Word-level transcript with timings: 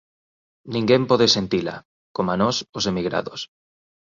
ninguén 0.73 1.03
pode 1.09 1.27
sentila, 1.35 1.75
coma 2.15 2.35
nós, 2.41 2.57
os 2.77 2.83
emigrados 2.91 3.39